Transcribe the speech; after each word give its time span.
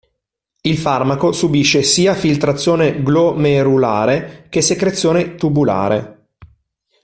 Il 0.61 0.79
farmaco 0.79 1.31
subisce 1.31 1.83
sia 1.83 2.15
filtrazione 2.15 3.03
glomerulare 3.03 4.47
che 4.49 4.63
secrezione 4.63 5.35
tubulare. 5.35 6.29